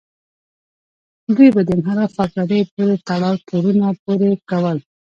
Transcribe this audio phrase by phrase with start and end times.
[1.35, 4.77] دوی به د انحراف او پردیو پورې تړاو تورونه پورې کول.